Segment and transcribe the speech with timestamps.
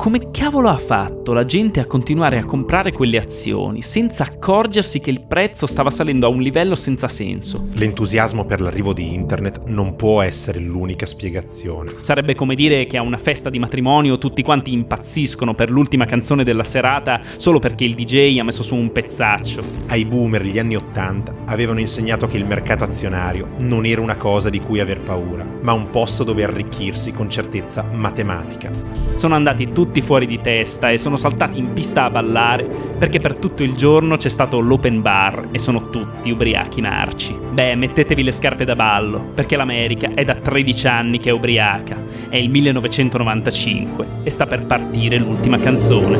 [0.00, 5.10] come cavolo ha fatto la gente a continuare a comprare quelle azioni senza accorgersi che
[5.10, 7.68] il prezzo stava salendo a un livello senza senso?
[7.74, 11.92] L'entusiasmo per l'arrivo di internet non può essere l'unica spiegazione.
[12.00, 16.44] Sarebbe come dire che a una festa di matrimonio tutti quanti impazziscono per l'ultima canzone
[16.44, 19.62] della serata solo perché il DJ ha messo su un pezzaccio.
[19.88, 24.48] Ai boomer gli anni 80 avevano insegnato che il mercato azionario non era una cosa
[24.48, 28.70] di cui aver paura, ma un posto dove arricchirsi con certezza matematica.
[29.16, 33.36] Sono andati tutti fuori di testa e sono saltati in pista a ballare perché per
[33.36, 37.36] tutto il giorno c'è stato l'open bar e sono tutti ubriachi marci.
[37.36, 41.96] Beh, mettetevi le scarpe da ballo, perché l'America è da 13 anni che è ubriaca.
[42.28, 46.18] È il 1995 e sta per partire l'ultima canzone.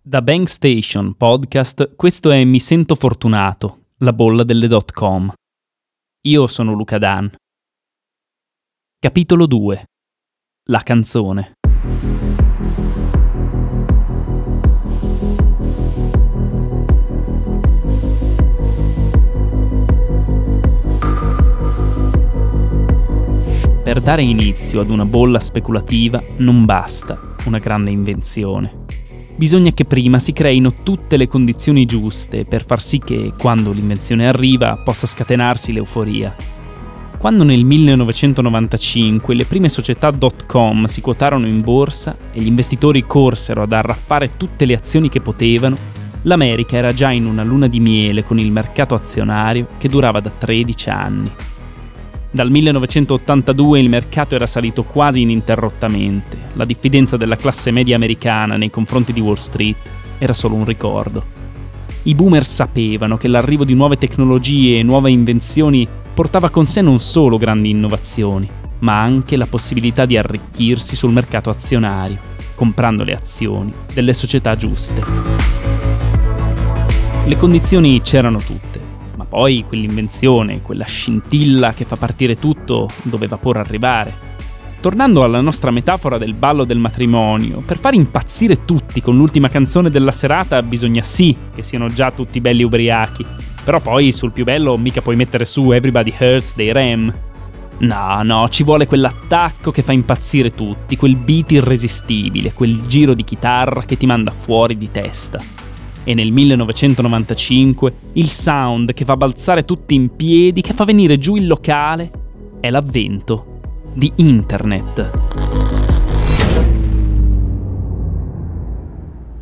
[0.00, 5.32] Da Bank Station Podcast, questo è Mi sento fortunato, la bolla delle dot com.
[6.26, 7.28] Io sono Luca Dan.
[8.98, 9.84] Capitolo 2
[10.70, 11.52] La canzone
[23.84, 28.84] Per dare inizio ad una bolla speculativa non basta una grande invenzione.
[29.36, 34.26] Bisogna che prima si creino tutte le condizioni giuste per far sì che, quando l'invenzione
[34.26, 36.55] arriva, possa scatenarsi l'euforia.
[37.26, 43.62] Quando nel 1995 le prime società .com si quotarono in borsa e gli investitori corsero
[43.62, 45.76] ad arraffare tutte le azioni che potevano,
[46.22, 50.30] l'America era già in una luna di miele con il mercato azionario che durava da
[50.30, 51.32] 13 anni.
[52.30, 58.70] Dal 1982 il mercato era salito quasi ininterrottamente, la diffidenza della classe media americana nei
[58.70, 61.24] confronti di Wall Street era solo un ricordo.
[62.04, 66.98] I boomer sapevano che l'arrivo di nuove tecnologie e nuove invenzioni portava con sé non
[66.98, 72.18] solo grandi innovazioni, ma anche la possibilità di arricchirsi sul mercato azionario,
[72.54, 75.04] comprando le azioni delle società giuste.
[77.26, 78.86] Le condizioni c'erano tutte
[79.28, 84.24] poi quell'invenzione, quella scintilla che fa partire tutto, doveva pur arrivare.
[84.80, 89.90] Tornando alla nostra metafora del ballo del matrimonio, per far impazzire tutti con l'ultima canzone
[89.90, 93.26] della serata bisogna sì che siano già tutti belli ubriachi,
[93.66, 97.12] però poi sul più bello mica puoi mettere su Everybody Hurts dei Rem.
[97.78, 103.24] No, no, ci vuole quell'attacco che fa impazzire tutti, quel beat irresistibile, quel giro di
[103.24, 105.42] chitarra che ti manda fuori di testa
[106.04, 111.34] e nel 1995 il sound che fa balzare tutti in piedi, che fa venire giù
[111.34, 112.12] il locale,
[112.60, 113.58] è l'avvento
[113.92, 115.45] di Internet.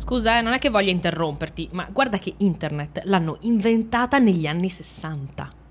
[0.05, 4.69] Scusa, eh, non è che voglia interromperti, ma guarda che Internet l'hanno inventata negli anni
[4.69, 5.63] 60.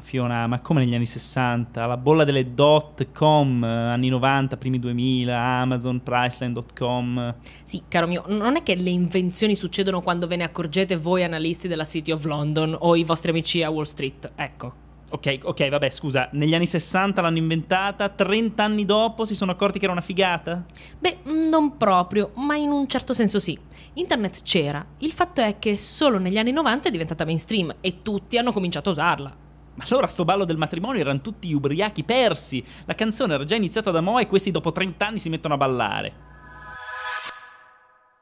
[0.00, 1.86] Fiona, ma come negli anni 60?
[1.86, 7.34] La bolla delle dot com, eh, anni 90, primi 2000, Amazon, Priceline.com.
[7.62, 11.68] Sì, caro mio, non è che le invenzioni succedono quando ve ne accorgete voi analisti
[11.68, 14.83] della City of London o i vostri amici a Wall Street, ecco.
[15.14, 19.78] Ok, ok, vabbè, scusa, negli anni 60 l'hanno inventata, 30 anni dopo si sono accorti
[19.78, 20.64] che era una figata?
[20.98, 23.56] Beh, non proprio, ma in un certo senso sì.
[23.92, 28.38] Internet c'era, il fatto è che solo negli anni 90 è diventata mainstream e tutti
[28.38, 29.36] hanno cominciato a usarla.
[29.76, 32.64] Ma allora sto ballo del matrimonio erano tutti ubriachi persi.
[32.84, 35.58] La canzone era già iniziata da Moa e questi dopo 30 anni si mettono a
[35.58, 36.12] ballare.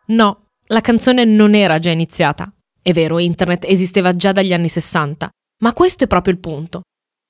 [0.08, 2.52] No, la canzone non era già iniziata.
[2.82, 5.30] È vero, internet esisteva già dagli anni 60,
[5.62, 6.82] ma questo è proprio il punto.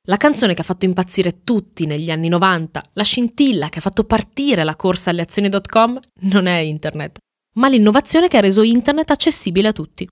[0.09, 4.05] La canzone che ha fatto impazzire tutti negli anni 90, la scintilla che ha fatto
[4.05, 7.19] partire la corsa alle azioni.com, non è internet,
[7.57, 10.07] ma l'innovazione che ha reso internet accessibile a tutti.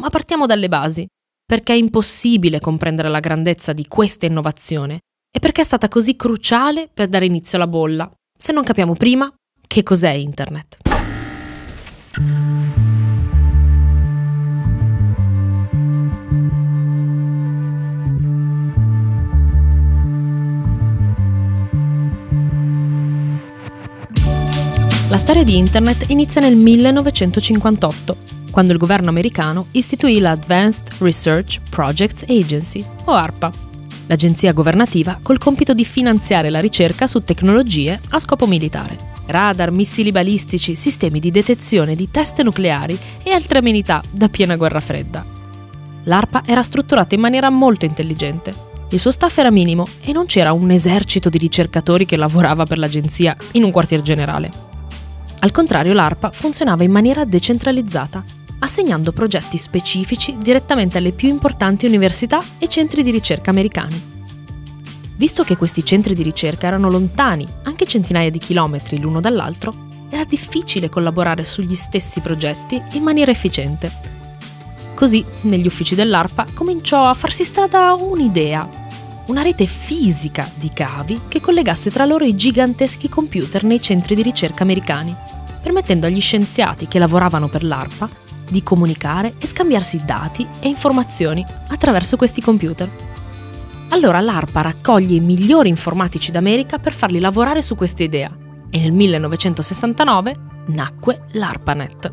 [0.00, 1.06] Ma partiamo dalle basi
[1.44, 6.88] perché è impossibile comprendere la grandezza di questa innovazione e perché è stata così cruciale
[6.92, 9.30] per dare inizio alla bolla, se non capiamo prima
[9.66, 10.76] che cos'è Internet.
[25.08, 28.16] La storia di Internet inizia nel 1958
[28.50, 33.50] quando il governo americano istituì la Advanced Research Projects Agency, o ARPA,
[34.06, 38.98] l'agenzia governativa col compito di finanziare la ricerca su tecnologie a scopo militare.
[39.24, 44.80] Radar, missili balistici, sistemi di detezione di teste nucleari e altre amenità da piena guerra
[44.80, 45.24] fredda.
[46.02, 48.52] L'ARPA era strutturata in maniera molto intelligente.
[48.90, 52.76] Il suo staff era minimo e non c'era un esercito di ricercatori che lavorava per
[52.76, 54.67] l'agenzia in un quartier generale.
[55.40, 58.24] Al contrario, l'ARPA funzionava in maniera decentralizzata
[58.60, 64.16] assegnando progetti specifici direttamente alle più importanti università e centri di ricerca americani.
[65.16, 70.24] Visto che questi centri di ricerca erano lontani, anche centinaia di chilometri l'uno dall'altro, era
[70.24, 74.16] difficile collaborare sugli stessi progetti in maniera efficiente.
[74.94, 78.87] Così, negli uffici dell'ARPA cominciò a farsi strada un'idea,
[79.28, 84.22] una rete fisica di cavi che collegasse tra loro i giganteschi computer nei centri di
[84.22, 85.14] ricerca americani,
[85.62, 88.08] permettendo agli scienziati che lavoravano per l'ARPA
[88.48, 92.90] di comunicare e scambiarsi dati e informazioni attraverso questi computer.
[93.90, 98.34] Allora l'ARPA raccoglie i migliori informatici d'America per farli lavorare su questa idea
[98.70, 100.36] e nel 1969
[100.68, 102.12] nacque l'ARPANET,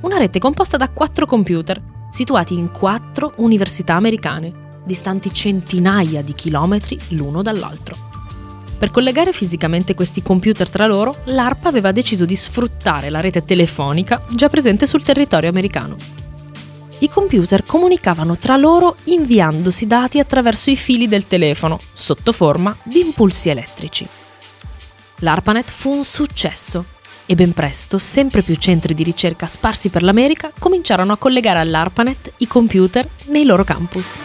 [0.00, 1.80] una rete composta da quattro computer
[2.10, 8.10] situati in quattro università americane, distanti centinaia di chilometri l'uno dall'altro.
[8.78, 14.24] Per collegare fisicamente questi computer tra loro, l'ARPA aveva deciso di sfruttare la rete telefonica
[14.34, 15.96] già presente sul territorio americano.
[16.98, 23.00] I computer comunicavano tra loro inviandosi dati attraverso i fili del telefono, sotto forma di
[23.00, 24.08] impulsi elettrici
[25.22, 26.84] l'ARPANET fu un successo
[27.26, 32.32] e ben presto sempre più centri di ricerca sparsi per l'America cominciarono a collegare all'ARPANET
[32.38, 34.16] i computer nei loro campus.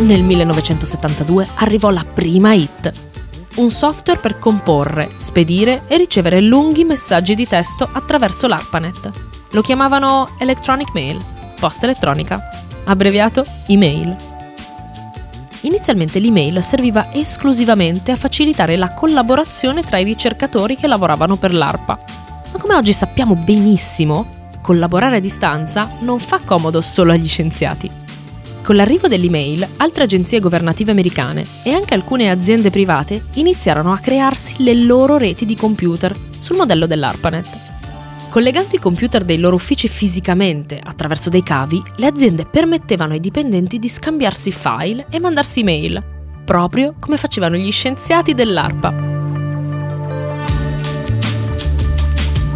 [0.00, 2.92] Nel 1972 arrivò la prima hit,
[3.56, 9.10] un software per comporre, spedire e ricevere lunghi messaggi di testo attraverso l'ARPANET.
[9.50, 11.18] Lo chiamavano Electronic Mail,
[11.58, 12.40] posta elettronica,
[12.84, 14.35] abbreviato email.
[15.66, 21.98] Inizialmente l'email serviva esclusivamente a facilitare la collaborazione tra i ricercatori che lavoravano per l'ARPA.
[22.52, 27.90] Ma come oggi sappiamo benissimo, collaborare a distanza non fa comodo solo agli scienziati.
[28.62, 34.62] Con l'arrivo dell'email, altre agenzie governative americane e anche alcune aziende private iniziarono a crearsi
[34.62, 37.65] le loro reti di computer sul modello dell'ARPANET.
[38.36, 43.78] Collegando i computer dei loro uffici fisicamente attraverso dei cavi, le aziende permettevano ai dipendenti
[43.78, 46.04] di scambiarsi file e mandarsi mail,
[46.44, 48.90] proprio come facevano gli scienziati dell'ARPA.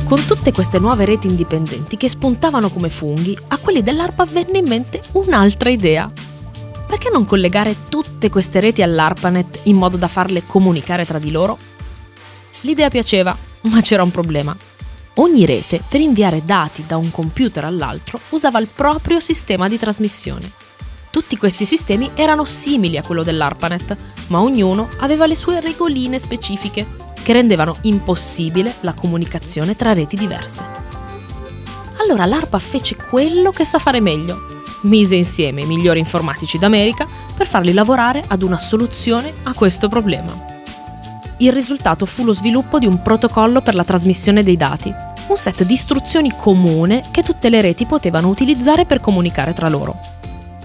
[0.04, 4.68] Con tutte queste nuove reti indipendenti che spuntavano come funghi, a quelli dell'ARPA venne in
[4.68, 6.12] mente un'altra idea.
[6.86, 11.56] Perché non collegare tutte queste reti all'ARPANET in modo da farle comunicare tra di loro?
[12.60, 14.54] L'idea piaceva, ma c'era un problema.
[15.20, 20.50] Ogni rete, per inviare dati da un computer all'altro, usava il proprio sistema di trasmissione.
[21.10, 23.96] Tutti questi sistemi erano simili a quello dell'ARPANET,
[24.28, 26.86] ma ognuno aveva le sue regoline specifiche,
[27.22, 30.64] che rendevano impossibile la comunicazione tra reti diverse.
[31.98, 34.62] Allora l'ARPA fece quello che sa fare meglio.
[34.82, 37.06] Mise insieme i migliori informatici d'America
[37.36, 40.48] per farli lavorare ad una soluzione a questo problema.
[41.40, 44.94] Il risultato fu lo sviluppo di un protocollo per la trasmissione dei dati,
[45.30, 49.96] un set di istruzioni comune che tutte le reti potevano utilizzare per comunicare tra loro.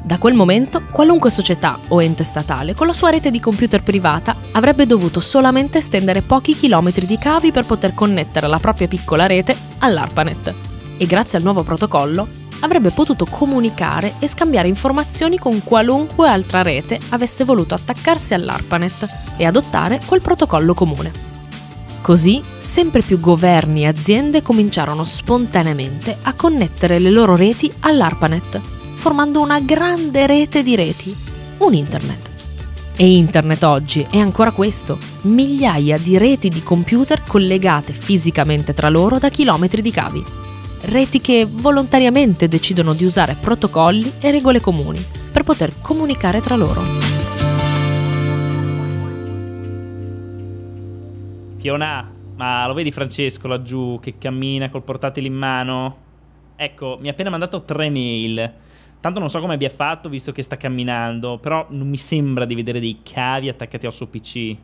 [0.01, 4.35] Da quel momento, qualunque società o ente statale con la sua rete di computer privata
[4.53, 9.55] avrebbe dovuto solamente stendere pochi chilometri di cavi per poter connettere la propria piccola rete
[9.79, 10.53] all'ARPANET
[10.97, 12.27] e grazie al nuovo protocollo
[12.61, 19.07] avrebbe potuto comunicare e scambiare informazioni con qualunque altra rete avesse voluto attaccarsi all'ARPANET
[19.37, 21.34] e adottare quel protocollo comune.
[22.05, 28.61] Così, sempre più governi e aziende cominciarono spontaneamente a connettere le loro reti all'ARPANET,
[28.93, 31.15] formando una grande rete di reti,
[31.57, 32.31] un Internet.
[32.95, 39.17] E Internet oggi è ancora questo, migliaia di reti di computer collegate fisicamente tra loro
[39.17, 40.23] da chilometri di cavi
[40.81, 47.14] reti che volontariamente decidono di usare protocolli e regole comuni per poter comunicare tra loro.
[51.65, 55.97] Fiona, ma lo vedi Francesco laggiù che cammina col portatile in mano?
[56.55, 58.53] Ecco, mi ha appena mandato tre mail.
[58.99, 62.53] Tanto non so come abbia fatto visto che sta camminando, però non mi sembra di
[62.53, 64.55] vedere dei cavi attaccati al suo PC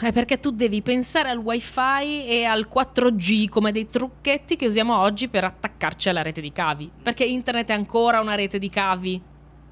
[0.00, 4.96] è perché tu devi pensare al wifi e al 4G come dei trucchetti che usiamo
[4.96, 6.90] oggi per attaccarci alla rete di cavi.
[7.02, 9.20] Perché internet è ancora una rete di cavi.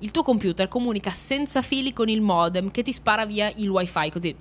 [0.00, 4.10] Il tuo computer comunica senza fili con il modem che ti spara via il wifi
[4.10, 4.36] così.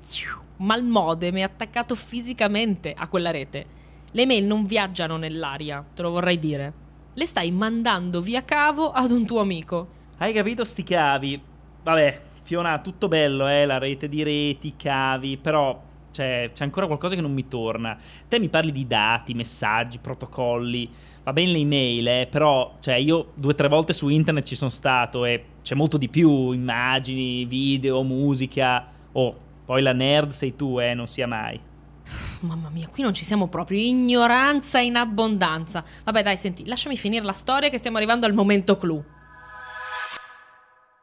[0.57, 3.65] Ma il modem è attaccato fisicamente a quella rete.
[4.11, 6.73] Le mail non viaggiano nell'aria, te lo vorrei dire.
[7.13, 9.87] Le stai mandando via cavo ad un tuo amico.
[10.17, 11.41] Hai capito sti cavi?
[11.83, 17.13] Vabbè, Fiona, tutto bello, eh, la rete di reti, cavi, però cioè, c'è ancora qualcosa
[17.13, 17.97] che non mi torna.
[18.27, 20.89] Te mi parli di dati, messaggi, protocolli,
[21.23, 24.55] va bene le email, eh, però cioè, io due o tre volte su internet ci
[24.55, 28.87] sono stato e c'è molto di più, immagini, video, musica.
[29.11, 29.35] Oh,
[29.67, 31.59] poi la nerd sei tu, eh, non sia mai.
[32.39, 33.77] Mamma mia, qui non ci siamo proprio.
[33.77, 35.83] Ignoranza in abbondanza.
[36.05, 39.03] Vabbè, dai, senti, lasciami finire la storia che stiamo arrivando al momento clou.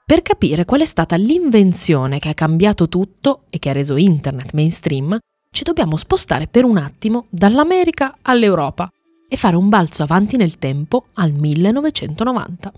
[0.06, 4.54] Per capire qual è stata l'invenzione che ha cambiato tutto e che ha reso Internet
[4.54, 5.18] mainstream,
[5.50, 8.90] ci dobbiamo spostare per un attimo dall'America all'Europa
[9.28, 12.72] e fare un balzo avanti nel tempo al 1990.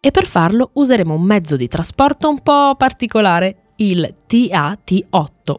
[0.00, 5.54] E per farlo useremo un mezzo di trasporto un po' particolare, il TAT-8.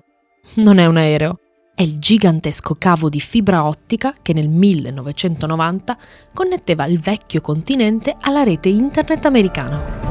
[0.56, 1.38] Non è un aereo,
[1.74, 5.98] è il gigantesco cavo di fibra ottica che nel 1990
[6.34, 10.08] connetteva il vecchio continente alla rete internet americana.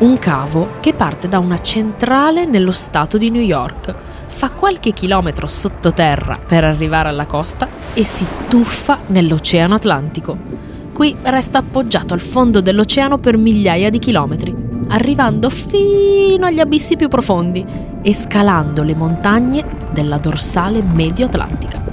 [0.00, 3.94] Un cavo che parte da una centrale nello stato di New York,
[4.26, 10.36] fa qualche chilometro sottoterra per arrivare alla costa e si tuffa nell'Oceano Atlantico.
[10.92, 17.08] Qui resta appoggiato al fondo dell'oceano per migliaia di chilometri, arrivando fino agli abissi più
[17.08, 17.64] profondi
[18.02, 21.84] e scalando le montagne della dorsale medio-atlantica.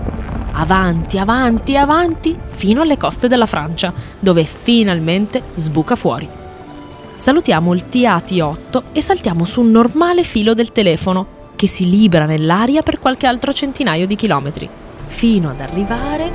[0.53, 6.27] Avanti, avanti, avanti, fino alle coste della Francia, dove finalmente sbuca fuori.
[7.13, 12.83] Salutiamo il TAT8 e saltiamo su un normale filo del telefono che si libera nell'aria
[12.83, 14.69] per qualche altro centinaio di chilometri,
[15.05, 16.31] fino ad arrivare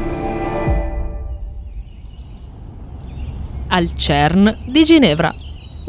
[3.69, 5.35] al CERN di Ginevra,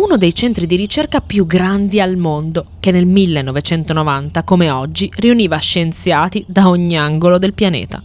[0.01, 5.57] uno dei centri di ricerca più grandi al mondo, che nel 1990, come oggi, riuniva
[5.57, 8.01] scienziati da ogni angolo del pianeta.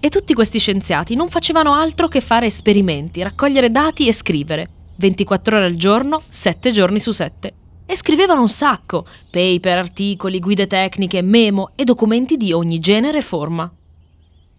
[0.00, 4.68] E tutti questi scienziati non facevano altro che fare esperimenti, raccogliere dati e scrivere.
[4.96, 7.54] 24 ore al giorno, 7 giorni su 7.
[7.84, 13.22] E scrivevano un sacco, paper, articoli, guide tecniche, memo e documenti di ogni genere e
[13.22, 13.70] forma.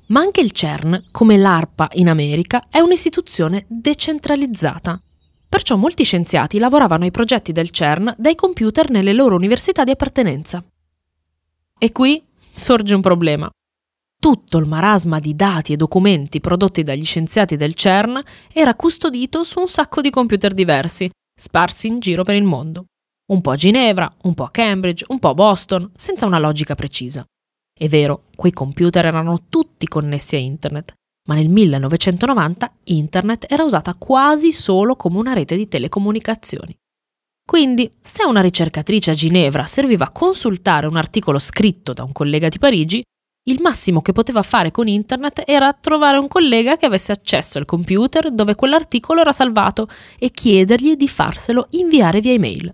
[0.07, 5.01] Ma anche il CERN, come l'ARPA in America, è un'istituzione decentralizzata.
[5.53, 10.63] Perciò molti scienziati lavoravano ai progetti del CERN dai computer nelle loro università di appartenenza.
[11.77, 13.47] E qui sorge un problema
[14.17, 18.19] tutto il marasma di dati e documenti prodotti dagli scienziati del CERN
[18.51, 21.07] era custodito su un sacco di computer diversi,
[21.39, 22.85] sparsi in giro per il mondo.
[23.31, 26.73] Un po' a Ginevra, un po' a Cambridge, un po' a Boston, senza una logica
[26.73, 27.23] precisa.
[27.77, 30.93] È vero, quei computer erano tutti connessi a Internet,
[31.27, 36.75] ma nel 1990 Internet era usata quasi solo come una rete di telecomunicazioni.
[37.45, 42.47] Quindi, se a una ricercatrice a Ginevra serviva consultare un articolo scritto da un collega
[42.47, 43.03] di Parigi,
[43.47, 47.65] il massimo che poteva fare con internet era trovare un collega che avesse accesso al
[47.65, 52.73] computer dove quell'articolo era salvato e chiedergli di farselo inviare via email.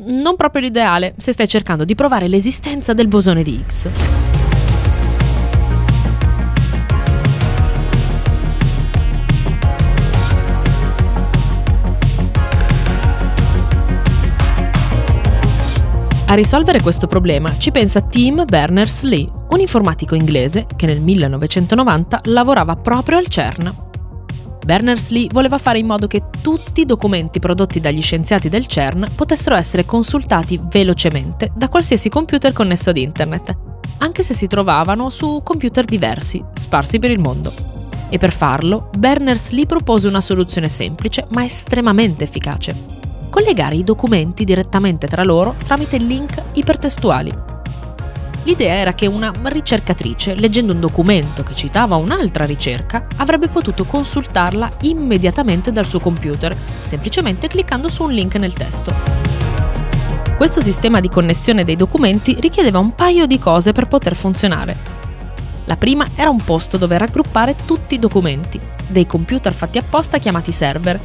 [0.00, 4.27] Non proprio l'ideale se stai cercando di provare l'esistenza del bosone di Higgs.
[16.30, 22.76] A risolvere questo problema ci pensa Tim Berners-Lee, un informatico inglese che nel 1990 lavorava
[22.76, 23.86] proprio al CERN.
[24.62, 29.56] Berners-Lee voleva fare in modo che tutti i documenti prodotti dagli scienziati del CERN potessero
[29.56, 33.56] essere consultati velocemente da qualsiasi computer connesso ad Internet,
[33.96, 37.54] anche se si trovavano su computer diversi, sparsi per il mondo.
[38.10, 42.97] E per farlo, Berners-Lee propose una soluzione semplice ma estremamente efficace
[43.28, 47.32] collegare i documenti direttamente tra loro tramite link ipertestuali.
[48.44, 54.72] L'idea era che una ricercatrice, leggendo un documento che citava un'altra ricerca, avrebbe potuto consultarla
[54.82, 58.94] immediatamente dal suo computer, semplicemente cliccando su un link nel testo.
[60.36, 64.76] Questo sistema di connessione dei documenti richiedeva un paio di cose per poter funzionare.
[65.64, 70.52] La prima era un posto dove raggruppare tutti i documenti, dei computer fatti apposta chiamati
[70.52, 70.98] server,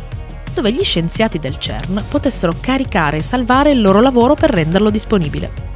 [0.53, 5.71] dove gli scienziati del CERN potessero caricare e salvare il loro lavoro per renderlo disponibile.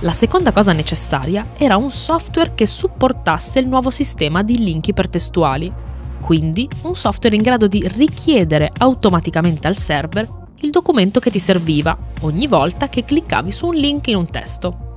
[0.00, 5.72] La seconda cosa necessaria era un software che supportasse il nuovo sistema di link ipertestuali,
[6.20, 11.96] quindi un software in grado di richiedere automaticamente al server il documento che ti serviva
[12.22, 14.90] ogni volta che cliccavi su un link in un testo.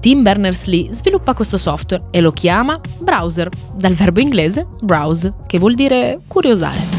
[0.00, 5.74] Tim Berners-Lee sviluppa questo software e lo chiama browser, dal verbo inglese browse, che vuol
[5.74, 6.97] dire curiosare.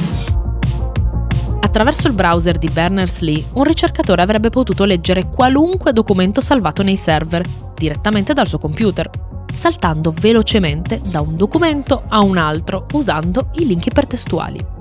[1.62, 7.46] Attraverso il browser di Berners-Lee, un ricercatore avrebbe potuto leggere qualunque documento salvato nei server,
[7.76, 9.10] direttamente dal suo computer,
[9.54, 14.78] saltando velocemente da un documento a un altro usando i link ipertestuali.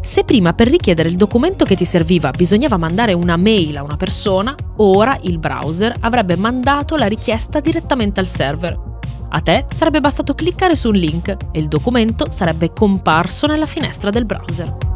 [0.00, 3.96] Se prima per richiedere il documento che ti serviva bisognava mandare una mail a una
[3.96, 8.78] persona, ora il browser avrebbe mandato la richiesta direttamente al server.
[9.28, 14.10] A te sarebbe bastato cliccare su un link e il documento sarebbe comparso nella finestra
[14.10, 14.95] del browser.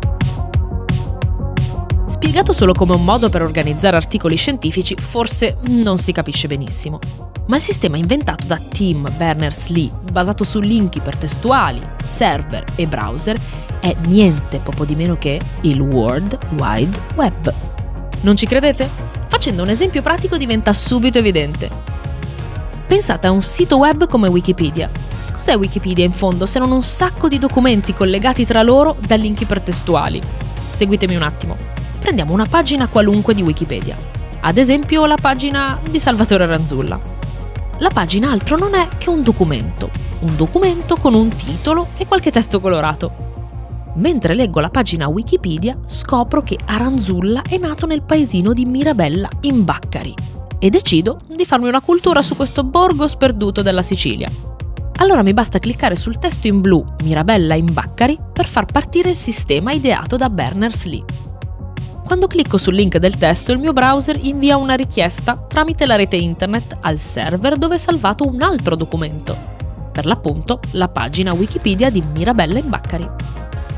[2.30, 7.00] Spiegato solo come un modo per organizzare articoli scientifici, forse non si capisce benissimo.
[7.46, 13.36] Ma il sistema inventato da Tim Berners-Lee, basato su link ipertestuali, server e browser,
[13.80, 17.52] è niente poco di meno che il World Wide Web.
[18.20, 18.88] Non ci credete?
[19.26, 21.68] Facendo un esempio pratico diventa subito evidente.
[22.86, 24.88] Pensate a un sito web come Wikipedia.
[25.32, 29.40] Cos'è Wikipedia in fondo se non un sacco di documenti collegati tra loro da link
[29.40, 30.20] ipertestuali?
[30.70, 31.79] Seguitemi un attimo.
[32.00, 33.94] Prendiamo una pagina qualunque di Wikipedia.
[34.40, 36.98] Ad esempio la pagina di Salvatore Ranzulla.
[37.78, 39.90] La pagina altro non è che un documento.
[40.20, 43.28] Un documento con un titolo e qualche testo colorato.
[43.96, 49.64] Mentre leggo la pagina Wikipedia scopro che Aranzulla è nato nel paesino di Mirabella in
[49.64, 50.14] Baccari
[50.58, 54.30] e decido di farmi una cultura su questo borgo sperduto della Sicilia.
[54.96, 59.16] Allora mi basta cliccare sul testo in blu Mirabella in Baccari per far partire il
[59.16, 61.29] sistema ideato da Berners-Lee.
[62.10, 66.16] Quando clicco sul link del testo il mio browser invia una richiesta tramite la rete
[66.16, 69.38] internet al server dove è salvato un altro documento,
[69.92, 73.08] per l'appunto la pagina Wikipedia di Mirabella in Baccari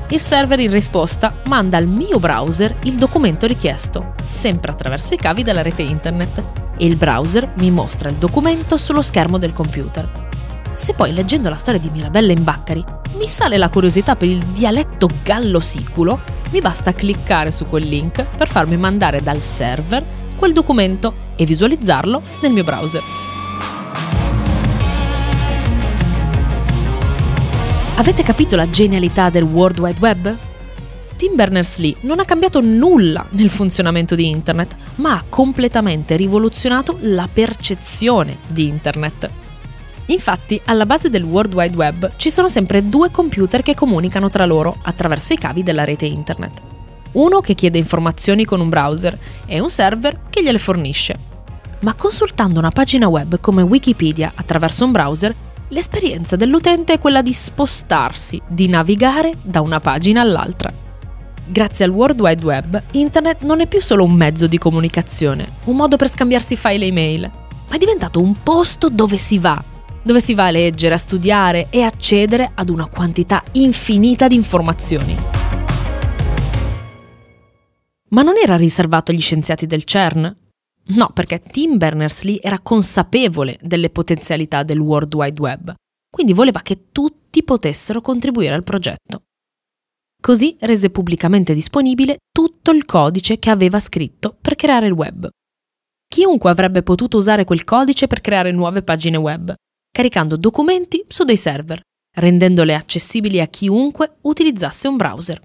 [0.09, 5.43] il server in risposta manda al mio browser il documento richiesto, sempre attraverso i cavi
[5.43, 6.43] della rete internet,
[6.79, 10.22] e il browser mi mostra il documento sullo schermo del computer.
[10.75, 12.83] Se poi leggendo la storia di Mirabella in Baccari
[13.17, 18.49] mi sale la curiosità per il dialetto gallo-siculo, mi basta cliccare su quel link per
[18.49, 20.05] farmi mandare dal server
[20.37, 23.03] quel documento e visualizzarlo nel mio browser.
[27.97, 30.37] Avete capito la genialità del World Wide Web?
[31.17, 37.29] Tim Berners-Lee non ha cambiato nulla nel funzionamento di Internet, ma ha completamente rivoluzionato la
[37.33, 39.42] percezione di Internet.
[40.07, 44.45] Infatti, alla base del World Wide Web ci sono sempre due computer che comunicano tra
[44.45, 46.61] loro attraverso i cavi della rete Internet.
[47.13, 49.17] Uno che chiede informazioni con un browser
[49.47, 51.31] e un server che gliele fornisce.
[51.81, 55.35] Ma consultando una pagina web come Wikipedia attraverso un browser,
[55.69, 60.73] l'esperienza dell'utente è quella di spostarsi, di navigare da una pagina all'altra.
[61.45, 65.77] Grazie al World Wide Web, Internet non è più solo un mezzo di comunicazione, un
[65.77, 67.31] modo per scambiarsi file e email,
[67.69, 69.63] ma è diventato un posto dove si va,
[70.03, 75.17] dove si va a leggere, a studiare e accedere ad una quantità infinita di informazioni.
[78.11, 80.37] Ma non era riservato agli scienziati del CERN?
[80.85, 85.75] No, perché Tim Berners-Lee era consapevole delle potenzialità del World Wide Web,
[86.11, 89.23] quindi voleva che tutti potessero contribuire al progetto.
[90.21, 95.29] Così rese pubblicamente disponibile tutto il codice che aveva scritto per creare il web.
[96.07, 99.55] Chiunque avrebbe potuto usare quel codice per creare nuove pagine web,
[99.93, 101.81] caricando documenti su dei server,
[102.19, 105.41] rendendole accessibili a chiunque utilizzasse un browser.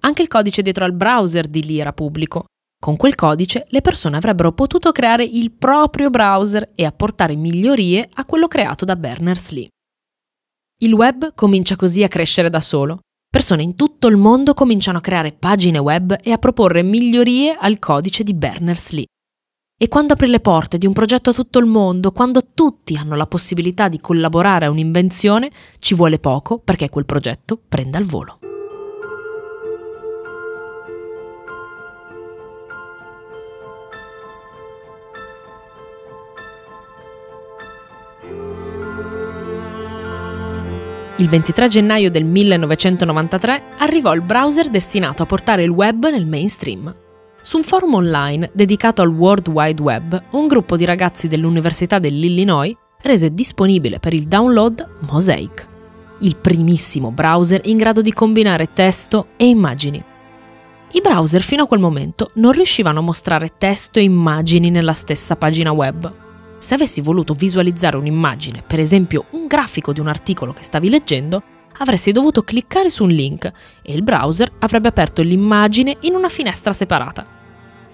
[0.00, 2.44] Anche il codice dietro al browser di lì era pubblico,
[2.78, 8.24] con quel codice le persone avrebbero potuto creare il proprio browser e apportare migliorie a
[8.24, 9.68] quello creato da Berners-Lee.
[10.82, 13.00] Il web comincia così a crescere da solo.
[13.28, 17.78] Persone in tutto il mondo cominciano a creare pagine web e a proporre migliorie al
[17.78, 19.04] codice di Berners-Lee.
[19.82, 23.16] E quando apri le porte di un progetto a tutto il mondo, quando tutti hanno
[23.16, 28.38] la possibilità di collaborare a un'invenzione, ci vuole poco perché quel progetto prenda il volo.
[41.16, 46.94] Il 23 gennaio del 1993 arrivò il browser destinato a portare il web nel mainstream.
[47.42, 52.76] Su un forum online dedicato al World Wide Web, un gruppo di ragazzi dell'Università dell'Illinois
[53.00, 55.66] rese disponibile per il download Mosaic,
[56.20, 60.04] il primissimo browser in grado di combinare testo e immagini.
[60.92, 65.34] I browser fino a quel momento non riuscivano a mostrare testo e immagini nella stessa
[65.36, 66.12] pagina web,
[66.58, 71.42] se avessi voluto visualizzare un'immagine, per esempio un grafico di un articolo che stavi leggendo,
[71.78, 76.72] avresti dovuto cliccare su un link e il browser avrebbe aperto l'immagine in una finestra
[76.72, 77.38] separata.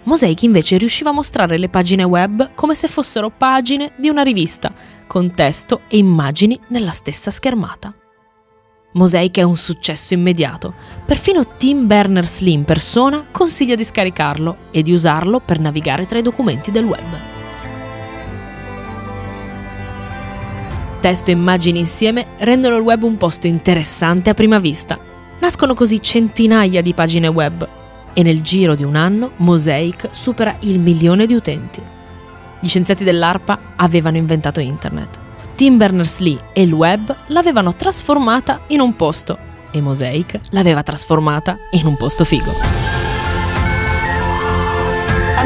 [0.05, 4.73] Mosaic invece riusciva a mostrare le pagine web come se fossero pagine di una rivista,
[5.07, 7.93] con testo e immagini nella stessa schermata.
[8.93, 10.75] Mosaic è un successo immediato.
[11.05, 16.23] Perfino Tim Berners-Lee in persona consiglia di scaricarlo e di usarlo per navigare tra i
[16.23, 17.36] documenti del web.
[21.01, 24.99] Testo e immagini insieme rendono il web un posto interessante a prima vista.
[25.39, 27.69] Nascono così centinaia di pagine web
[28.13, 31.83] e nel giro di un anno Mosaic supera il milione di utenti.
[32.59, 35.19] Gli scienziati dell'ARPA avevano inventato Internet.
[35.55, 39.39] Tim Berners-Lee e il web l'avevano trasformata in un posto
[39.71, 43.16] e Mosaic l'aveva trasformata in un posto figo.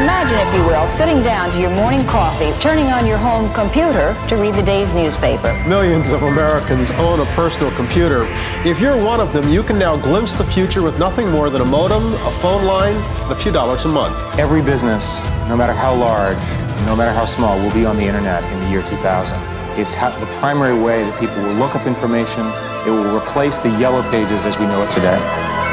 [0.01, 3.51] Imagine Imagine, if you will, sitting down to your morning coffee, turning on your home
[3.53, 5.51] computer to read the day's newspaper.
[5.67, 8.25] Millions of Americans own a personal computer.
[8.63, 11.61] If you're one of them, you can now glimpse the future with nothing more than
[11.61, 14.15] a modem, a phone line, and a few dollars a month.
[14.39, 16.37] Every business, no matter how large,
[16.85, 19.37] no matter how small, will be on the internet in the year 2000.
[19.77, 22.45] It's how, the primary way that people will look up information.
[22.87, 25.70] It will replace the yellow pages as we know it today.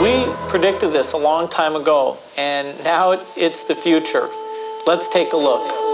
[0.00, 4.28] We predicted this a long time ago, and now it's the future.
[4.86, 5.85] Let's take a look.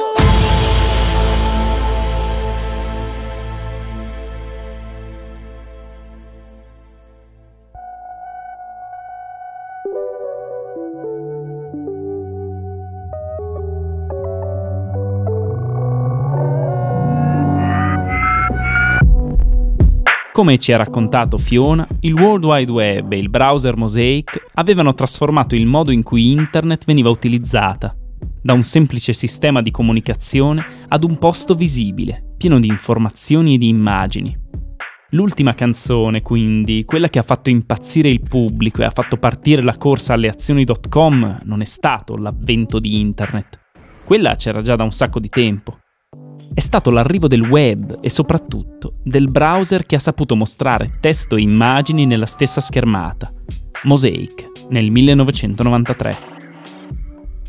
[20.32, 25.54] Come ci ha raccontato Fiona, il World Wide Web e il browser Mosaic avevano trasformato
[25.54, 27.94] il modo in cui Internet veniva utilizzata,
[28.40, 33.68] da un semplice sistema di comunicazione ad un posto visibile, pieno di informazioni e di
[33.68, 34.34] immagini.
[35.10, 39.76] L'ultima canzone, quindi, quella che ha fatto impazzire il pubblico e ha fatto partire la
[39.76, 43.60] corsa alle azioni.com, non è stato l'avvento di Internet.
[44.02, 45.76] Quella c'era già da un sacco di tempo
[46.54, 51.40] è stato l'arrivo del web e soprattutto del browser che ha saputo mostrare testo e
[51.40, 53.32] immagini nella stessa schermata,
[53.84, 56.30] Mosaic, nel 1993.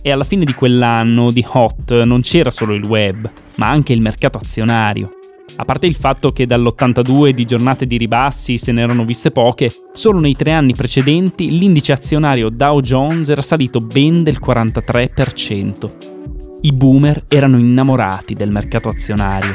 [0.01, 4.01] E alla fine di quell'anno di Hot non c'era solo il web, ma anche il
[4.01, 5.09] mercato azionario.
[5.55, 9.71] A parte il fatto che dall'82 di giornate di ribassi se ne erano viste poche,
[9.93, 16.22] solo nei tre anni precedenti l'indice azionario Dow Jones era salito ben del 43%.
[16.65, 19.53] I boomer erano innamorati del mercato azionario.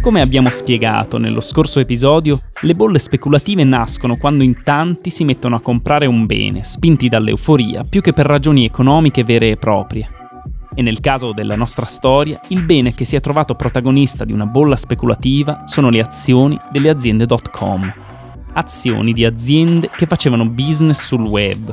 [0.00, 5.54] Come abbiamo spiegato nello scorso episodio, le bolle speculative nascono quando in tanti si mettono
[5.54, 10.10] a comprare un bene, spinti dall'euforia, più che per ragioni economiche vere e proprie.
[10.74, 14.46] E nel caso della nostra storia, il bene che si è trovato protagonista di una
[14.46, 17.94] bolla speculativa sono le azioni delle aziende.com.
[18.54, 21.72] Azioni di aziende che facevano business sul web,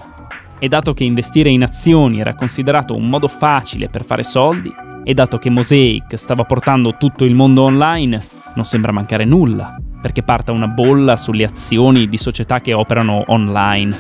[0.64, 4.74] e dato che investire in azioni era considerato un modo facile per fare soldi,
[5.04, 10.24] e dato che Mosaic stava portando tutto il mondo online, non sembra mancare nulla, perché
[10.24, 13.98] parta una bolla sulle azioni di società che operano online.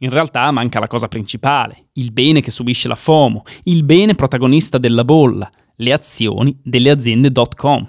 [0.00, 4.76] In realtà manca la cosa principale, il bene che subisce la FOMO, il bene protagonista
[4.76, 7.86] della bolla, le azioni delle aziende.com.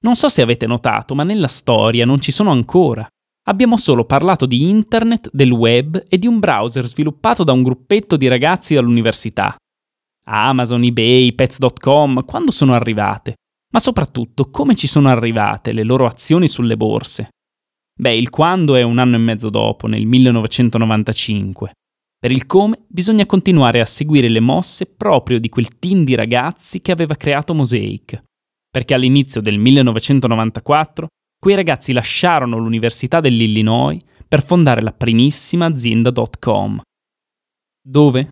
[0.00, 3.04] Non so se avete notato, ma nella storia non ci sono ancora.
[3.48, 8.18] Abbiamo solo parlato di internet, del web e di un browser sviluppato da un gruppetto
[8.18, 9.56] di ragazzi all'università.
[10.26, 13.36] Amazon, eBay, Pets.com, quando sono arrivate?
[13.72, 17.30] Ma soprattutto come ci sono arrivate le loro azioni sulle borse?
[17.98, 21.72] Beh, il quando è un anno e mezzo dopo, nel 1995.
[22.18, 26.82] Per il come bisogna continuare a seguire le mosse proprio di quel team di ragazzi
[26.82, 28.22] che aveva creato Mosaic.
[28.70, 36.80] Perché all'inizio del 1994 quei ragazzi lasciarono l'Università dell'Illinois per fondare la primissima azienda.com.
[37.80, 38.28] Dove?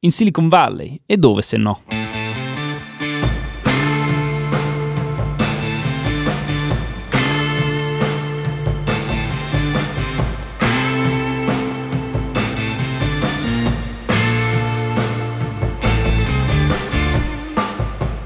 [0.00, 1.00] In Silicon Valley.
[1.06, 1.80] E dove se no?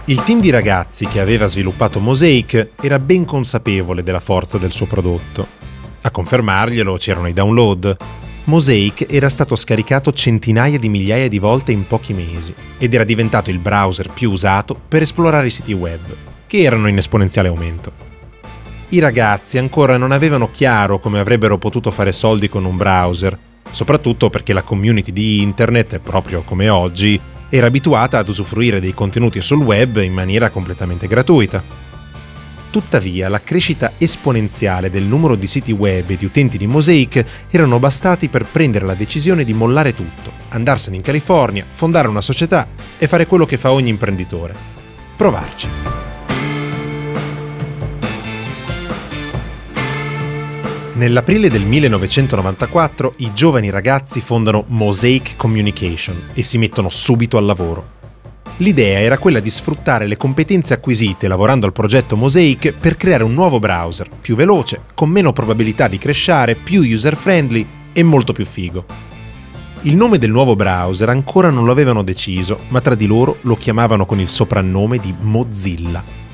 [0.09, 4.87] Il team di ragazzi che aveva sviluppato Mosaic era ben consapevole della forza del suo
[4.87, 5.45] prodotto.
[6.03, 7.97] A confermarglielo c'erano i download.
[8.45, 13.51] Mosaic era stato scaricato centinaia di migliaia di volte in pochi mesi ed era diventato
[13.51, 16.15] il browser più usato per esplorare i siti web,
[16.47, 17.91] che erano in esponenziale aumento.
[18.91, 23.37] I ragazzi ancora non avevano chiaro come avrebbero potuto fare soldi con un browser,
[23.73, 29.41] soprattutto perché la community di internet, proprio come oggi, era abituata ad usufruire dei contenuti
[29.41, 31.63] sul web in maniera completamente gratuita.
[32.71, 37.79] Tuttavia, la crescita esponenziale del numero di siti web e di utenti di Mosaic erano
[37.79, 43.07] bastati per prendere la decisione di mollare tutto, andarsene in California, fondare una società e
[43.07, 44.55] fare quello che fa ogni imprenditore.
[45.17, 46.06] Provarci.
[50.97, 57.95] Nell'aprile del 1994 i giovani ragazzi fondano Mosaic Communication e si mettono subito al lavoro.
[58.57, 63.35] L'idea era quella di sfruttare le competenze acquisite lavorando al progetto Mosaic per creare un
[63.35, 68.87] nuovo browser, più veloce, con meno probabilità di crashare, più user-friendly e molto più figo.
[69.83, 73.57] Il nome del nuovo browser ancora non lo avevano deciso, ma tra di loro lo
[73.57, 76.26] chiamavano con il soprannome di Mozilla.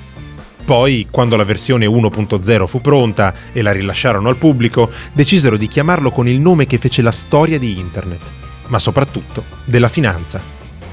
[0.65, 6.11] Poi, quando la versione 1.0 fu pronta e la rilasciarono al pubblico, decisero di chiamarlo
[6.11, 8.33] con il nome che fece la storia di Internet,
[8.69, 10.43] ma soprattutto della finanza,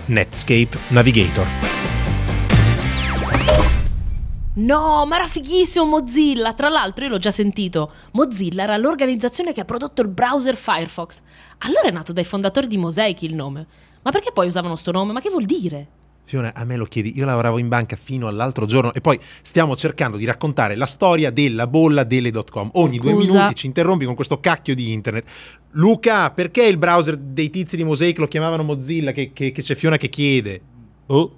[0.05, 1.47] Netscape Navigator.
[4.55, 6.53] No, ma era fighissimo Mozilla!
[6.53, 7.93] Tra l'altro io l'ho già sentito.
[8.13, 11.21] Mozilla era l'organizzazione che ha prodotto il browser Firefox.
[11.59, 13.67] Allora è nato dai fondatori di Mosaic il nome.
[14.01, 15.13] Ma perché poi usavano sto nome?
[15.13, 15.87] Ma che vuol dire?
[16.29, 19.75] Fiona, a me lo chiedi, io lavoravo in banca fino all'altro giorno e poi stiamo
[19.75, 22.69] cercando di raccontare la storia della bolla delle .com.
[22.73, 23.11] Ogni Scusa.
[23.11, 25.25] due minuti ci interrompi con questo cacchio di internet.
[25.71, 29.73] Luca, perché il browser dei tizi di Mosaic lo chiamavano Mozilla che, che- che c'è
[29.73, 30.61] Fiona che chiede?
[31.07, 31.35] Oh,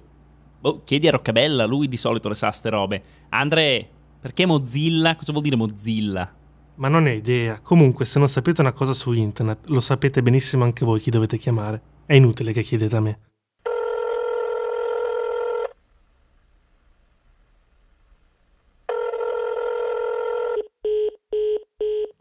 [0.59, 3.01] oh, chiedi a Roccabella, lui di solito le sa ste robe.
[3.29, 3.87] Andre,
[4.19, 5.15] perché Mozilla?
[5.15, 6.35] Cosa vuol dire Mozilla?
[6.75, 7.59] Ma non è idea.
[7.61, 11.37] Comunque, se non sapete una cosa su internet, lo sapete benissimo anche voi chi dovete
[11.37, 11.81] chiamare.
[12.05, 13.19] È inutile che chiedete a me.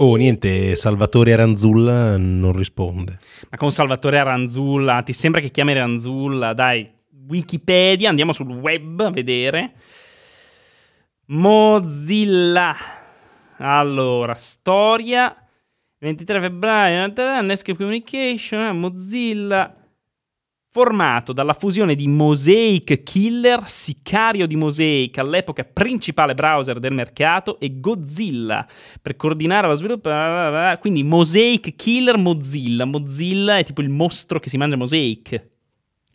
[0.03, 3.19] Oh, niente, Salvatore Aranzulla non risponde.
[3.51, 6.55] Ma con Salvatore Aranzulla, ti sembra che chiami Aranzulla?
[6.55, 6.91] Dai,
[7.29, 9.75] Wikipedia, andiamo sul web a vedere.
[11.27, 12.75] Mozilla.
[13.59, 15.37] Allora, storia.
[15.99, 19.80] 23 febbraio, Netscape Communication, Mozilla.
[20.73, 27.81] Formato dalla fusione di Mosaic Killer, sicario di Mosaic, all'epoca principale browser del mercato, e
[27.81, 28.65] Godzilla
[29.03, 30.09] per coordinare lo sviluppo.
[30.79, 32.85] Quindi Mosaic Killer Mozilla.
[32.85, 35.49] Mozilla è tipo il mostro che si mangia Mosaic.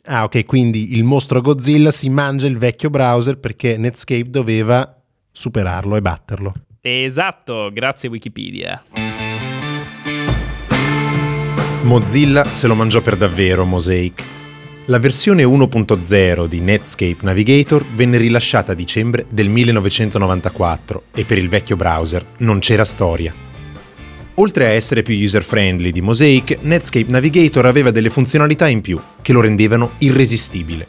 [0.05, 5.01] Ah, ok, quindi il mostro Godzilla si mangia il vecchio browser perché Netscape doveva
[5.33, 6.53] superarlo e batterlo.
[6.79, 8.81] Esatto, grazie Wikipedia.
[11.81, 14.34] Mozilla se lo mangiò per davvero Mosaic.
[14.87, 21.49] La versione 1.0 di Netscape Navigator venne rilasciata a dicembre del 1994 e per il
[21.49, 23.33] vecchio browser non c'era storia.
[24.35, 29.33] Oltre a essere più user-friendly di Mosaic, Netscape Navigator aveva delle funzionalità in più che
[29.33, 30.87] lo rendevano irresistibile.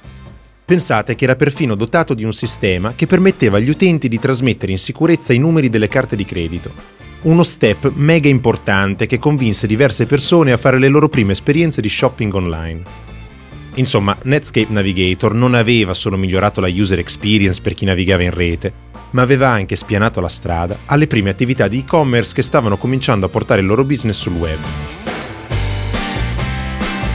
[0.62, 4.78] Pensate che era perfino dotato di un sistema che permetteva agli utenti di trasmettere in
[4.78, 6.70] sicurezza i numeri delle carte di credito.
[7.22, 11.88] Uno step mega importante che convinse diverse persone a fare le loro prime esperienze di
[11.88, 13.05] shopping online.
[13.76, 18.72] Insomma, Netscape Navigator non aveva solo migliorato la user experience per chi navigava in rete,
[19.10, 23.28] ma aveva anche spianato la strada alle prime attività di e-commerce che stavano cominciando a
[23.28, 24.60] portare il loro business sul web.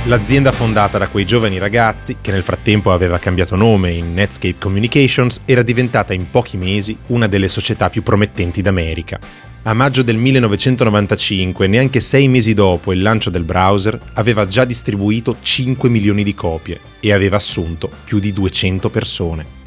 [0.05, 5.43] L'azienda fondata da quei giovani ragazzi, che nel frattempo aveva cambiato nome in Netscape Communications,
[5.45, 9.50] era diventata in pochi mesi una delle società più promettenti d'America.
[9.63, 15.37] A maggio del 1995, neanche sei mesi dopo il lancio del browser, aveva già distribuito
[15.39, 19.59] 5 milioni di copie e aveva assunto più di 200 persone.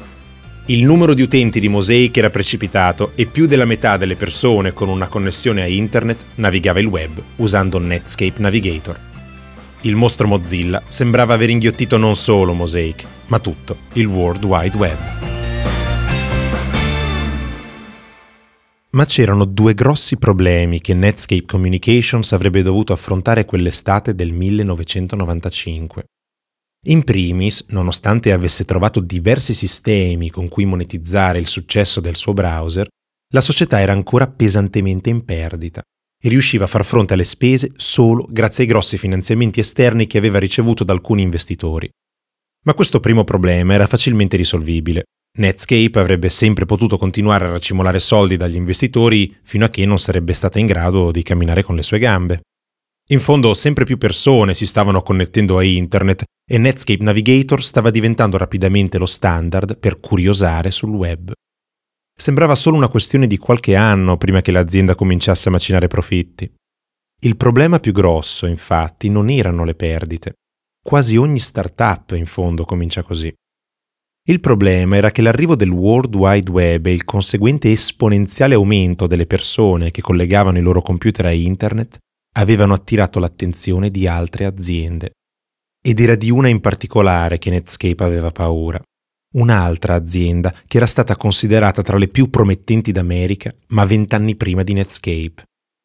[0.65, 4.89] Il numero di utenti di Mosaic era precipitato e più della metà delle persone con
[4.89, 8.99] una connessione a internet navigava il web usando Netscape Navigator.
[9.81, 15.34] Il mostro Mozilla sembrava aver inghiottito non solo Mosaic, ma tutto il World Wide Web.
[18.95, 26.05] Ma c'erano due grossi problemi che Netscape Communications avrebbe dovuto affrontare quell'estate del 1995.
[26.87, 32.87] In primis, nonostante avesse trovato diversi sistemi con cui monetizzare il successo del suo browser,
[33.33, 38.25] la società era ancora pesantemente in perdita e riusciva a far fronte alle spese solo
[38.29, 41.89] grazie ai grossi finanziamenti esterni che aveva ricevuto da alcuni investitori.
[42.63, 45.03] Ma questo primo problema era facilmente risolvibile.
[45.37, 50.31] Netscape avrebbe sempre potuto continuare a racimolare soldi dagli investitori fino a che non sarebbe
[50.31, 52.41] stata in grado di camminare con le sue gambe.
[53.09, 58.37] In fondo sempre più persone si stavano connettendo a internet e Netscape Navigator stava diventando
[58.37, 61.31] rapidamente lo standard per curiosare sul web.
[62.17, 66.49] Sembrava solo una questione di qualche anno prima che l'azienda cominciasse a macinare profitti.
[67.21, 70.33] Il problema più grosso, infatti, non erano le perdite.
[70.81, 73.33] Quasi ogni startup, in fondo, comincia così.
[74.27, 79.27] Il problema era che l'arrivo del World Wide Web e il conseguente esponenziale aumento delle
[79.27, 81.99] persone che collegavano i loro computer a internet
[82.37, 85.11] avevano attirato l'attenzione di altre aziende.
[85.79, 88.81] Ed era di una in particolare che Netscape aveva paura.
[89.35, 94.73] Un'altra azienda che era stata considerata tra le più promettenti d'America, ma vent'anni prima di
[94.73, 95.43] Netscape,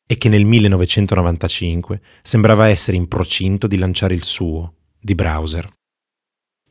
[0.09, 5.69] e che nel 1995 sembrava essere in procinto di lanciare il suo, di browser.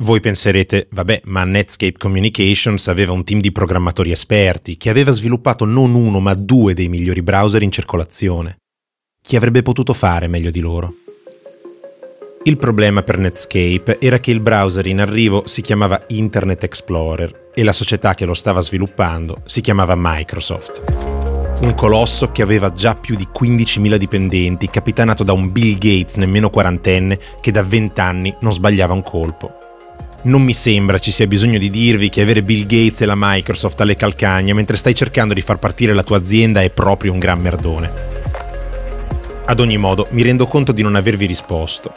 [0.02, 5.66] Voi penserete, vabbè, ma Netscape Communications aveva un team di programmatori esperti che aveva sviluppato
[5.66, 8.60] non uno ma due dei migliori browser in circolazione.
[9.22, 10.94] Chi avrebbe potuto fare meglio di loro?
[12.44, 17.64] Il problema per Netscape era che il browser in arrivo si chiamava Internet Explorer e
[17.64, 21.58] la società che lo stava sviluppando si chiamava Microsoft.
[21.62, 26.50] Un colosso che aveva già più di 15.000 dipendenti, capitanato da un Bill Gates nemmeno
[26.50, 29.59] quarantenne che da 20 anni non sbagliava un colpo.
[30.22, 33.80] Non mi sembra ci sia bisogno di dirvi che avere Bill Gates e la Microsoft
[33.80, 37.40] alle calcagna mentre stai cercando di far partire la tua azienda è proprio un gran
[37.40, 37.92] merdone.
[39.46, 41.94] Ad ogni modo, mi rendo conto di non avervi risposto.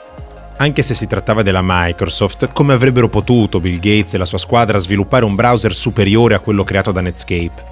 [0.59, 4.79] Anche se si trattava della Microsoft, come avrebbero potuto Bill Gates e la sua squadra
[4.79, 7.65] sviluppare un browser superiore a quello creato da Netscape?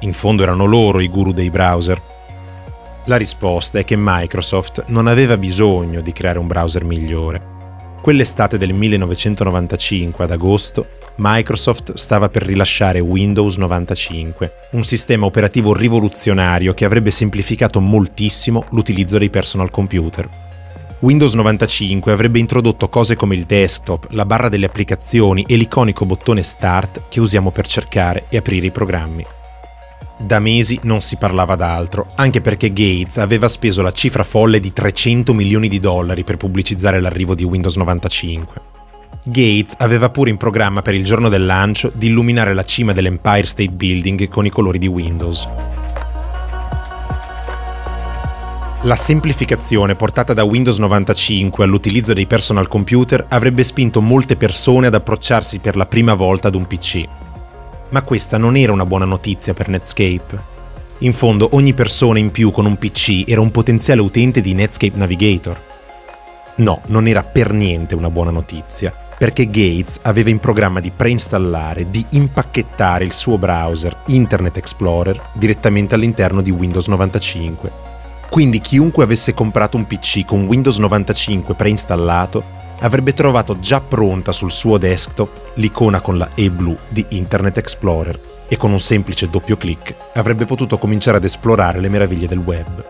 [0.00, 2.00] In fondo erano loro i guru dei browser.
[3.04, 7.57] La risposta è che Microsoft non aveva bisogno di creare un browser migliore.
[8.00, 16.74] Quell'estate del 1995, ad agosto, Microsoft stava per rilasciare Windows 95, un sistema operativo rivoluzionario
[16.74, 20.28] che avrebbe semplificato moltissimo l'utilizzo dei personal computer.
[21.00, 26.42] Windows 95 avrebbe introdotto cose come il desktop, la barra delle applicazioni e l'iconico bottone
[26.42, 29.24] Start che usiamo per cercare e aprire i programmi.
[30.20, 34.72] Da mesi non si parlava d'altro, anche perché Gates aveva speso la cifra folle di
[34.72, 38.60] 300 milioni di dollari per pubblicizzare l'arrivo di Windows 95.
[39.22, 43.46] Gates aveva pure in programma per il giorno del lancio di illuminare la cima dell'Empire
[43.46, 45.46] State Building con i colori di Windows.
[48.82, 54.94] La semplificazione portata da Windows 95 all'utilizzo dei personal computer avrebbe spinto molte persone ad
[54.94, 57.04] approcciarsi per la prima volta ad un PC.
[57.90, 60.56] Ma questa non era una buona notizia per Netscape.
[60.98, 64.96] In fondo ogni persona in più con un PC era un potenziale utente di Netscape
[64.96, 65.60] Navigator.
[66.56, 71.88] No, non era per niente una buona notizia, perché Gates aveva in programma di preinstallare,
[71.88, 77.88] di impacchettare il suo browser Internet Explorer direttamente all'interno di Windows 95
[78.28, 84.52] quindi chiunque avesse comprato un PC con Windows 95 preinstallato avrebbe trovato già pronta sul
[84.52, 89.56] suo desktop l'icona con la E blu di Internet Explorer e con un semplice doppio
[89.56, 92.84] clic avrebbe potuto cominciare ad esplorare le meraviglie del web.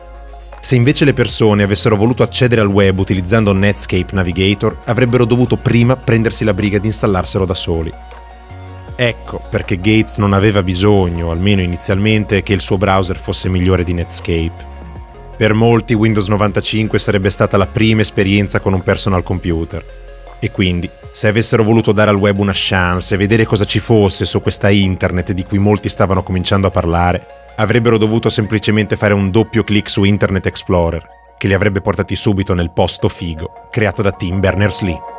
[0.60, 5.96] Se invece le persone avessero voluto accedere al web utilizzando Netscape Navigator, avrebbero dovuto prima
[5.96, 7.92] prendersi la briga di installarselo da soli.
[8.96, 13.92] Ecco perché Gates non aveva bisogno, almeno inizialmente, che il suo browser fosse migliore di
[13.92, 14.77] Netscape.
[15.38, 19.84] Per molti Windows 95 sarebbe stata la prima esperienza con un personal computer.
[20.40, 24.24] E quindi, se avessero voluto dare al web una chance e vedere cosa ci fosse
[24.24, 27.24] su questa internet di cui molti stavano cominciando a parlare,
[27.54, 31.06] avrebbero dovuto semplicemente fare un doppio clic su Internet Explorer,
[31.38, 35.17] che li avrebbe portati subito nel posto figo, creato da Tim Berners-Lee.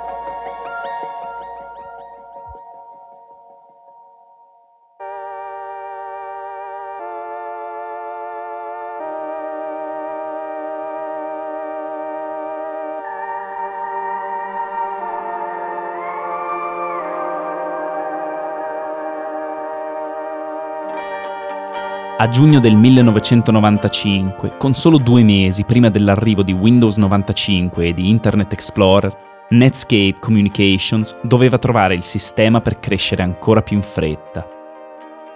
[22.22, 28.10] A giugno del 1995, con solo due mesi prima dell'arrivo di Windows 95 e di
[28.10, 29.18] Internet Explorer,
[29.52, 34.46] Netscape Communications doveva trovare il sistema per crescere ancora più in fretta.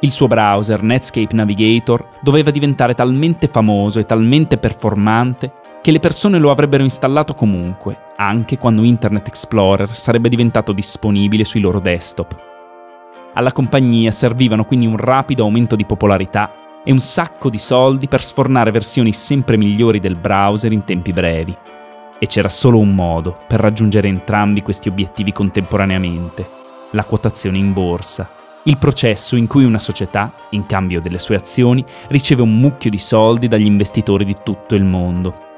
[0.02, 6.38] Il suo browser Netscape Navigator doveva diventare talmente famoso e talmente performante che le persone
[6.38, 12.36] lo avrebbero installato comunque, anche quando Internet Explorer sarebbe diventato disponibile sui loro desktop.
[13.36, 18.22] Alla compagnia servivano quindi un rapido aumento di popolarità e un sacco di soldi per
[18.22, 21.56] sfornare versioni sempre migliori del browser in tempi brevi.
[22.20, 26.48] E c'era solo un modo per raggiungere entrambi questi obiettivi contemporaneamente,
[26.92, 28.30] la quotazione in borsa,
[28.64, 32.98] il processo in cui una società, in cambio delle sue azioni, riceve un mucchio di
[32.98, 35.52] soldi dagli investitori di tutto il mondo.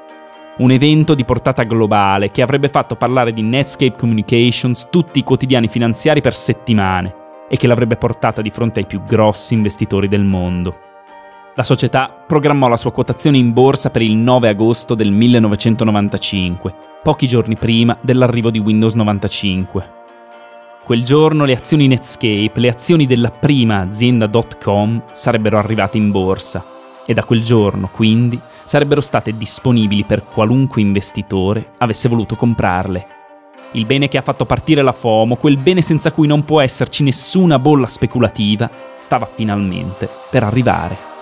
[0.58, 5.68] Un evento di portata globale che avrebbe fatto parlare di Netscape Communications tutti i quotidiani
[5.68, 7.14] finanziari per settimane
[7.48, 10.95] e che l'avrebbe portata di fronte ai più grossi investitori del mondo.
[11.58, 17.26] La società programmò la sua quotazione in borsa per il 9 agosto del 1995, pochi
[17.26, 19.92] giorni prima dell'arrivo di Windows 95.
[20.84, 24.28] Quel giorno le azioni Netscape, le azioni della prima azienda
[24.62, 26.62] .com sarebbero arrivate in borsa
[27.06, 33.06] e da quel giorno, quindi, sarebbero state disponibili per qualunque investitore avesse voluto comprarle.
[33.72, 37.02] Il bene che ha fatto partire la FOMO, quel bene senza cui non può esserci
[37.02, 41.14] nessuna bolla speculativa, stava finalmente per arrivare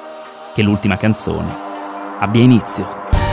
[0.54, 1.52] che l'ultima canzone
[2.20, 3.23] abbia inizio.